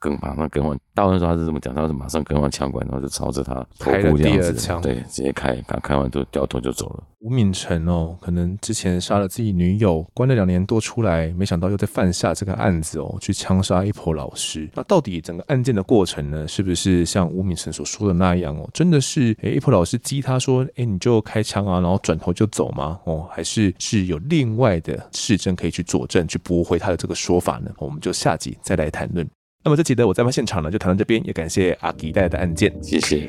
[0.00, 7.04] 更马上更换，大文说他是这么讲，他是马上更换枪管，然后就朝着他头部这样子，对，直接开，刚开完就掉头就走了。
[7.20, 14.66] 吴敏成哦，可能之前杀了自己女友，关了两年多出来，没想到又在犯下这个案子哦，去枪杀 Apple 老师。
[14.74, 18.66] 那到底整个案件的过程呢，是不是像吴敏成所说的那样哦？
[18.72, 22.98] 真的是 Apple 老师激他说，诶，你就开枪啊，然后转头就走吗？
[23.04, 27.70] 哦，还是是有另外的事证可以去佐证，去驳回他的这个说法呢？
[27.76, 29.28] 我们就下集再来谈论。
[29.62, 33.28] 那么这期的我在案现场呢，就谈到这边，也感谢阿吉带来的案件，谢谢。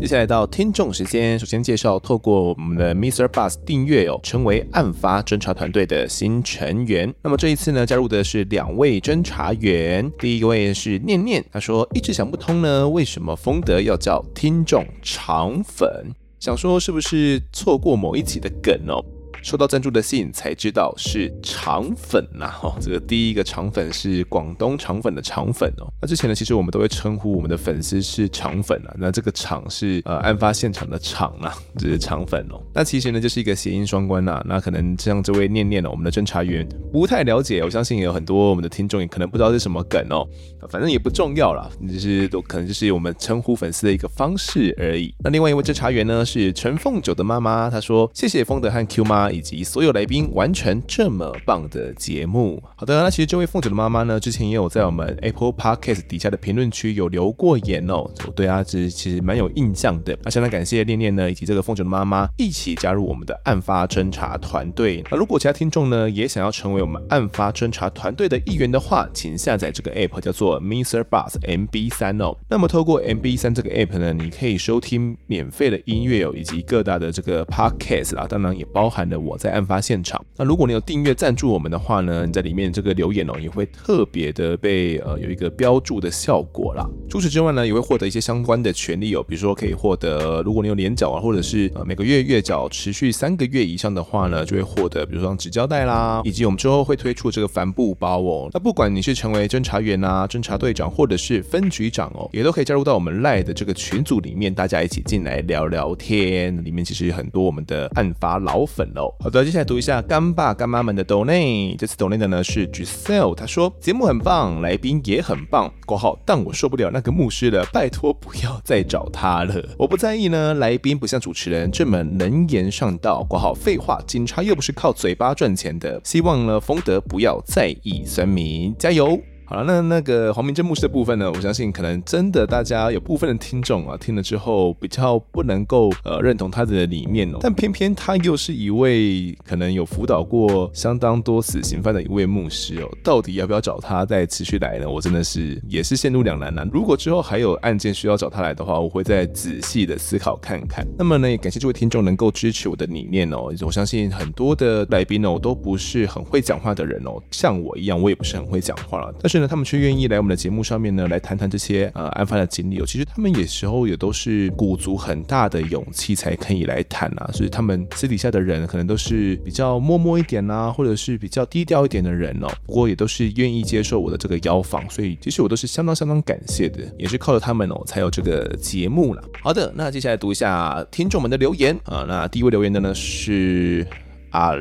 [0.00, 3.26] 接下来到听众时间，首先介绍透过我们的 Mr.
[3.26, 7.12] Bus 订阅哦，成为案发侦查团队的新成员。
[7.20, 16.06] 那么这一次呢，加入的是两位侦查员，第一位是念念，他说一直想不通呢，为什么丰德要叫听众肠粉？
[16.40, 19.04] 想说是不是错过某一集的梗哦？
[19.42, 25.86] 收到赞助的信才知道是肠粉呐、啊， 哦，这个第一个肠粉是广东肠粉的肠粉哦。
[26.02, 28.94] 那之前呢，其实我们都会称呼我们的粉丝是肠粉啊。
[28.98, 32.60] 那这个肠是呃案发现场的肠啊， 这是肠粉哦。
[32.74, 40.26] 那其实呢，就是一个谐音双关呐、那可能像这位念念呢，我们的侦查员不太了解，我相信也有很多我们的听众也可能不知道是什么梗哦。
[40.68, 45.14] 反正也不重要啦，就是都可能就是我们称呼粉丝的一个方式而已。
[45.20, 49.27] 那另外一位侦查员呢，是陈凤九的妈妈，她说谢谢风德和 Q 妈。
[49.30, 52.62] 以及所有来宾完成这么棒的节目。
[52.76, 60.16] 好的，那其实这位凤九的妈妈呢，之前也有在我们 Apple Podcast 底下的评论区有留过言哦，我对她其实其实蛮有印象的。
[60.22, 65.04] 那相当感谢念念呢，以及这个凤九的妈妈一起加入我们的案发侦查团队。
[65.10, 71.02] 那如果其他听众呢，也想要成为我们案发侦查团队的一员的话，请下载这个 App 叫做 Mr.
[71.04, 72.36] Bus MB 三哦。
[72.48, 80.24] 那么透过 MB 三这个 App 呢，你可以收听免费的音乐哦，以及各大的这个 Podcast 啦，当然也包含了我在案发现场。
[80.36, 86.88] 那如果你有订阅赞助我们的话呢，你在里面这个留言哦，也会特别的被呃有一个标注的效果啦。
[87.08, 98.48] 除此之外呢，也会获得一些相关的权利哦，比如说可以获得，如果你有年缴啊，或者是呃每个月月缴持续三个月以上的话呢，就会获得，比如说纸胶带啦，以及我们之后会推出这个帆布包哦。
[98.52, 106.64] 那不管你是成为侦查员啊、侦查队长，或者是分局长哦，也都可以加入到我们赖的这个群组里面，大家一起进来聊聊天。
[106.64, 109.07] 里面其实有很多我们的案发老粉哦。
[109.20, 119.54] 好的，接下来读一下干爸干妈们的 donate，这次抖内的呢是 Giselle，他说节目很棒，来宾也很棒，括号但我受不了那个牧师了，拜托不要再找他了。
[119.76, 126.00] 我不在意呢，来宾不像主持人这么能言善道，括号废话，警察又不是靠嘴巴赚钱的。
[126.04, 129.20] 希望呢，冯德不要在意酸民，加油。
[129.50, 137.38] 好了，那那个黄明正牧师的部分呢，我相信可能真的大家有部分的听众啊，听了之后比较不能够呃认同他的理念哦。
[137.40, 142.88] 但偏偏他又是一位可能有辅导过相当多死刑犯的一位牧师哦。
[143.02, 144.86] 到底要不要找他再持续来呢？
[144.86, 146.62] 我真的是也是陷入两难呢。
[146.70, 150.86] 如果之后还有案件需要找他来的话，我会再仔细的思考看看。
[150.98, 153.50] 那么呢，也感谢这位听众能够支持我的理念哦。
[153.62, 159.37] 我相信很多的来宾哦都不是很会讲话的人哦，像我一样，我也不是很会讲话了，但是。
[159.46, 162.84] 他们却愿意来我们的节目上面呢，来谈谈这些呃案发的经历哦。
[162.86, 167.30] 其实他们有时候也都是鼓足很大的勇气才可以来谈啊。
[167.32, 172.48] 所以他们私底下的人可能都是比较默默一点啊，或者是比较低调一点的人哦。
[172.66, 179.22] 不过也都是愿意接受我的这个邀访，所以其实我都是相当相当感谢的，也是靠着他们哦才有这个节目了。
[179.42, 182.04] 好的，那接下来读一下听众们的留言啊。
[182.08, 183.86] 那第一位留言的呢是
[184.30, 184.52] 阿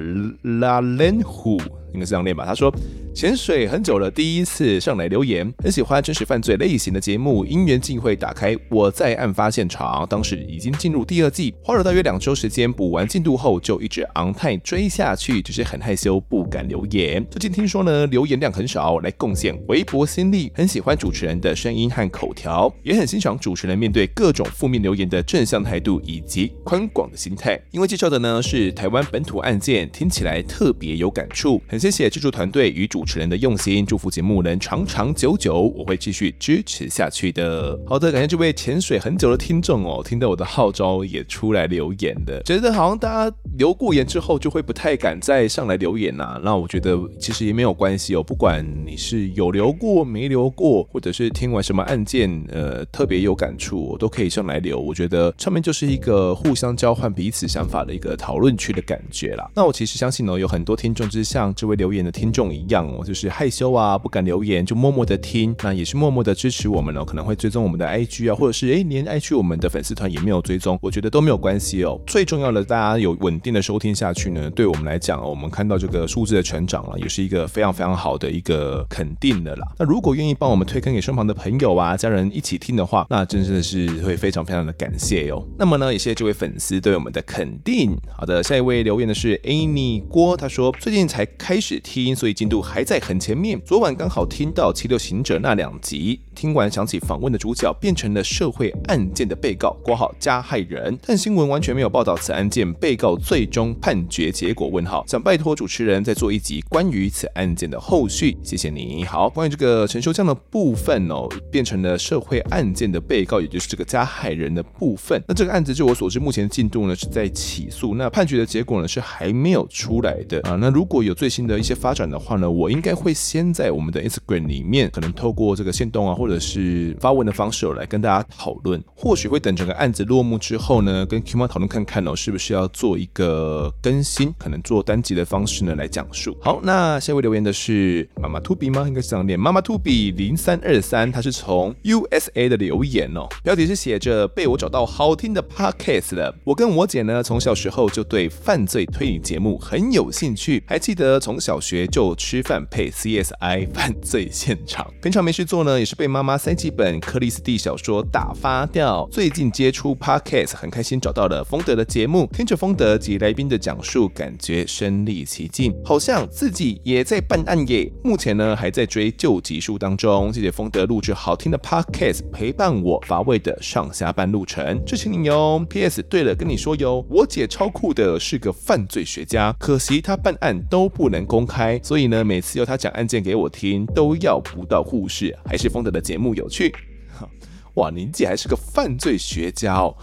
[0.59, 1.59] 拉莲虎，
[1.93, 2.45] 应该是这样念吧？
[2.45, 2.73] 他说。
[3.17, 7.43] 潜水很久了，第一次上来留言，很喜欢真实犯罪类型的节目。
[7.43, 17.25] 因缘际会打开，我在案发现场，当时已经进入第二季，花了大约两周时间补完进度后，就一直昂泰追下去，只是很害羞，不敢留言。
[17.31, 20.51] 最近听说呢，留言量很少，来贡献微薄心力。
[20.53, 27.59] 很喜欢主持人的声音和口条，也很欣赏主持人面对各种负面留言的正向态度以及宽广的心态。
[27.71, 31.59] 因为介绍的呢是台湾本土案件，听起来特别有感触。
[31.67, 33.07] 很谢谢制作团队与主。
[33.07, 37.79] 持人的用心，祝福节目能长长久久，我会继续支持下去的。
[37.87, 46.41] 好的，感谢这位潜水很久的听众哦，听到我的号召也出来留言的，觉得好像大家留过言之后就会不太敢再上来留言呐、啊。
[46.43, 54.77] 那我觉得其实也没有关系哦，不管你是有留过没留过，或者是听完什么案件呃特别有感触，我都可以上来留。
[54.77, 59.49] 我觉得上面就是一个互相交换彼此想法的一个讨论区的感觉啦。
[59.55, 63.03] 那我其实相信呢，有很多听众就是像这位留言的听众一样哦。
[63.05, 67.05] 就是害羞啊，不敢留言，就默默的听，那也是默默的支持我们哦。
[67.05, 71.99] 可能会追踪我们的 IG 啊，或者是诶，连 IG 我们的粉丝团也没有追踪，我觉得都没有关系哦。
[72.07, 79.67] 最重要的，大家有稳定的收听下去呢，对我们来讲，我们看到这个数字的成长啊，也是一个非常非常好的一个肯定的啦。
[79.77, 85.45] 那如果愿意帮我们推坑给身旁的朋友啊、家人一起听的话，那真的是会非常非常的感谢哟。
[85.57, 87.95] 那么呢，也谢谢这位粉丝对我们的肯定。
[88.15, 92.83] 好的，下一位留言的是 Annie 郭，他说最近才开开始听，所以进度还。
[92.83, 104.67] 在很前面，昨晚刚好听到《七六行者》那两集，听完想起访问的主角变成了社会案件的被告，括号加害人，但新闻完全没有报道此案件被告最终判决结果。
[104.67, 109.03] 问号，想拜托主持人再做一集关于此案件的后续，谢谢你。
[109.03, 115.19] 好，关于这个陈修将的部分哦，变成了社会案件的被告，也就是这个加害人的部分。
[115.27, 120.55] 那这个案子，就我所知，目前进度呢是在起诉，那判决的结果呢是还没有出来的啊。
[120.61, 122.77] 那如果有最新的一些发展的话呢，我应。
[122.87, 128.81] 该会先在我们的 Instagram 里面，可能透过这个线动啊，或者是发文的方式来跟大家讨论。
[128.95, 136.37] 或许会等整个案子落幕之后呢，跟 Q 妈讨论看看哦，是不是要做一个更新，可能做单集的方式呢来讲述。
[136.39, 138.85] 好，那下一位留言的是妈妈 To B 吗？
[138.87, 146.33] 应该是这样念，妈妈 To B 零三二三，他是从 USA 的留言哦，标题是写着被我找到好听的 Podcast 了。
[146.45, 159.07] 我跟我姐呢，从小时候就对犯罪推理节目很有兴趣，还记得从小学就吃饭配 CSI 犯罪现场，平常没事做呢，也是被妈妈塞几本克里斯蒂小说打发掉。
[159.11, 167.91] 最近接触 Podcast，很开心找到了丰德的节目，听着丰德及来宾的讲述，感觉身历其境，好像自己也在办案耶。
[168.03, 170.33] 目前呢，还在追旧集数当中。
[170.33, 175.65] 谢谢丰德录制好听的 Podcast，陪伴我乏味的上下班路程，支持你哟。
[175.69, 186.73] PS，对了，跟你说哟，我姐超酷的，是个犯罪学家，可惜她办案都不能公开，所以呢，每次由他讲案件给我听，都要不到护士，还是风德的节目有趣。
[187.75, 189.95] 哇，林姐还是个犯罪学家哦，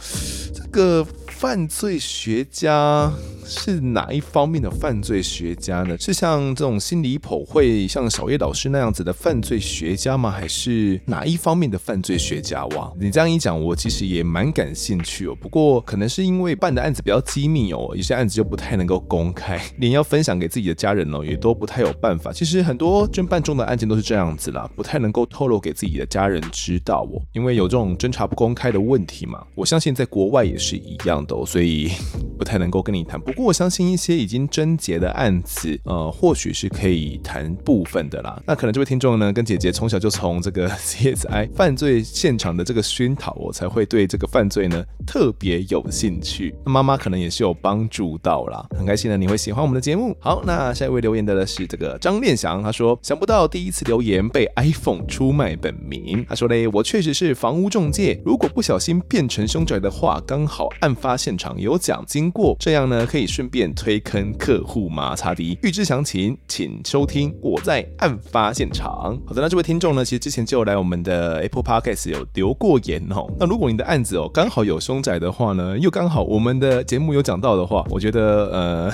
[0.55, 3.12] 这个犯罪学家。
[3.45, 5.97] 是哪一方面的犯罪学家呢？
[5.99, 10.31] 是像这种心理剖会，像小叶老师那样子的犯罪学家吗？
[10.31, 12.65] 还是哪一方面的犯罪学家？
[12.69, 15.35] 哇，你这样一讲，我其实也蛮感兴趣哦。
[15.41, 22.33] 不过可能是因为办的案子比较机密哦，有些案子就不太能够公开，连要分享给自己的家人哦，也都不太有办法。
[22.33, 29.45] 其实很多侦办中的案件都是这样子啦，不太能够透露给自己的家人知道哦，因为有这种侦查不公开的问题嘛。
[29.55, 31.91] 我相信在国外也是一样的哦，所以
[32.39, 33.21] 不太能够跟你谈。
[33.25, 38.41] 不不过我相信一些已经侦结的案子，呃，或许是可以谈部分的啦。
[38.47, 46.55] 那可能这位听众呢，跟姐姐从小就从这个 CSI 犯罪现场的这个熏陶，我才会对这个犯罪呢特别有兴趣。
[46.64, 50.16] 那妈妈可能也是有帮助到啦，很开心呢，你会喜欢我们的节目。
[50.20, 56.24] 好，那下一位留言的呢是这个张练祥，他说想不到第一次留言被 iPhone 出卖本名。
[56.28, 63.24] 他说嘞，我确实是房屋中介，如果不小心变成凶宅的话，刚好案发现场有讲经过，这样呢可以。
[63.27, 65.14] 顺便推坑客户吗？
[65.16, 69.18] 查迪，预知详情，请收听我在案发现场。
[69.27, 73.27] 好的，那这位听众呢，其实之前就有来我们的 Apple Podcast 有留过言哦。
[73.39, 78.93] 那如果你的案子哦刚好有凶宅的话呢，又刚好我们的节目有讲到的话，我觉得呃。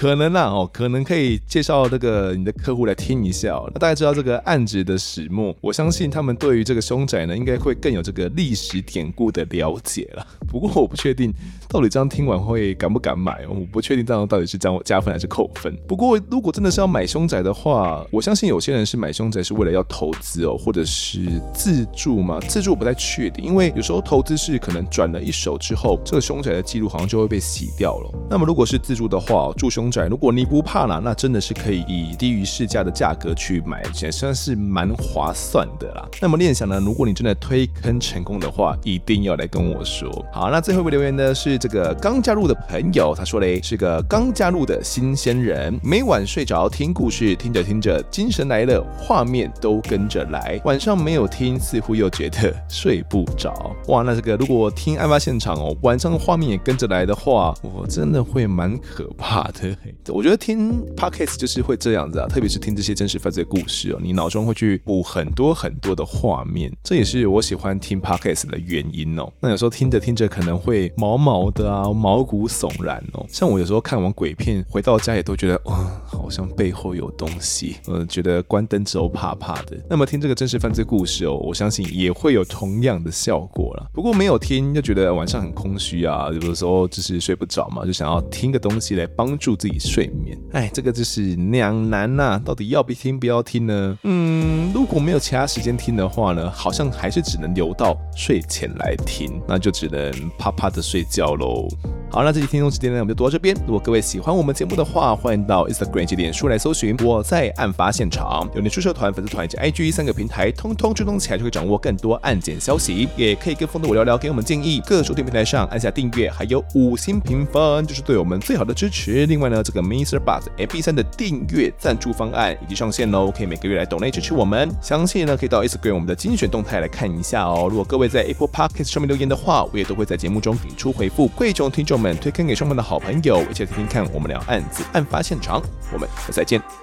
[0.00, 3.70] 可能啊，哦，可能可以介绍这个你的客户来听一下哦。
[3.74, 10.26] 那大家知道这个案子的始末，我相信他们对于这个凶宅呢，应该会更有这个历史典故的了解了。
[10.48, 11.30] 不过我不确定
[11.68, 15.76] 到底这样听完会敢不敢买，我不确定这样到底是加加分还是扣分。
[15.86, 22.40] 不过如果真的是要买凶宅的话，我相信有些人是买凶宅是为了要投资哦，或者是自住嘛。
[22.48, 28.10] 自住我不太确定，因为有时候投资是可能转了一手之后，这个凶宅的记录好像就会被洗掉了。
[28.30, 29.89] 那么如果是自住的话，住凶。
[30.08, 36.08] 如果你不怕啦，那真的是可以以低于市价的价格去买，也算是蛮划算的啦。
[36.20, 36.80] 那么念想呢？
[36.80, 40.10] 如果你真的推坑成功的话，一定要来跟我说。
[40.32, 50.60] 好，那最后一位留言呢是这个刚加入的朋友，他说嘞是个刚加入的新鲜人，每晚睡着听故事，听着听着精神来了，画面都跟着来。
[50.64, 53.74] 晚上没有听，似乎又觉得睡不着。
[53.88, 59.76] 哇，那这个如果听案发现场哦，晚上的画面也跟着来的话，我真的会蛮可怕的。
[60.08, 69.32] 我觉得听 podcast 就是会这样子啊，特别是听这些真实犯罪故事哦，你脑中会去补很多很多的画面，这也是我喜欢听 podcast 的原因哦。
[69.40, 73.24] 那有时候听着听着可能会毛毛的啊，毛骨悚然哦。
[73.28, 75.74] 像我有时候看完鬼片回到家也都觉得哇，
[76.04, 79.76] 好像背后有东西，呃，觉得关灯之后怕怕的。
[79.88, 83.90] 那么听这个真实犯罪故事哦，我相信也会有同样的效果了。
[83.94, 89.69] 不过没有听就觉得晚上很空虚啊，有的时候就是睡不着嘛，就想要听个东西来帮助自己。
[89.78, 93.98] 睡眠，哎，这个就是两难呐、到底要不听不要听呢？
[94.04, 101.68] 嗯，如果没有其他时间听的话呢，好像还是只能留到睡前来听，那就只能啪啪的睡觉喽。
[102.12, 103.54] 好，那这期听众时间呢，我们就读到这边。
[103.66, 113.08] 如果各位喜欢我们节目的话，欢迎到 Instagram 及脸书来搜寻我在案发现场，有脸书社团、粉丝团以及 IG 三个平台，通通追踪起来就会掌握更多案件消息。
[113.16, 114.82] 也可以跟风的我聊聊，给我们建议。
[114.84, 119.24] 各收听平台上按下订阅，还有五星评分，就是对我们最好的支持。
[119.26, 120.18] 另外呢，这个 Mr.
[120.18, 124.68] Buzz MP3 的订阅赞助方案已经上线喽，可以每个月来抖内支持我们。
[124.82, 127.68] 详细呢，可以到 Instagram 我们的精选动态来看一下哦。
[127.70, 131.28] 如果各位在 Apple Podcast 上面留言的话，我也都会在节目中给出回复。
[131.28, 132.32] 跪求听众们推。
[132.40, 135.60] 荐给双方的好朋友，一起来听听看我们聊案子案发现场，
[135.92, 136.79] 我们下次再见。